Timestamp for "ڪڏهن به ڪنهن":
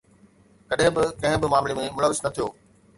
0.69-1.39